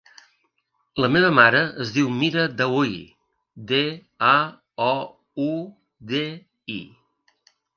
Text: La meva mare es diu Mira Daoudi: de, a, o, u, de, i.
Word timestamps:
La 1.03 1.09
meva 1.15 1.29
mare 1.39 1.59
es 1.85 1.91
diu 1.97 2.09
Mira 2.21 2.45
Daoudi: 2.61 3.03
de, 3.73 3.83
a, 4.31 4.35
o, 4.89 4.97
u, 5.47 5.53
de, 6.15 6.27
i. 6.79 6.81